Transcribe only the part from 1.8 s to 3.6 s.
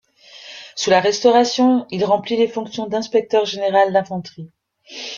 il remplit les fonctions d'inspecteur